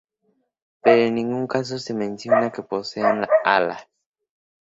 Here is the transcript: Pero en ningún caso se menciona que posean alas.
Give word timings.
Pero 0.81 0.99
en 1.03 1.13
ningún 1.13 1.45
caso 1.45 1.77
se 1.77 1.93
menciona 1.93 2.51
que 2.51 2.63
posean 2.63 3.27
alas. 3.45 3.87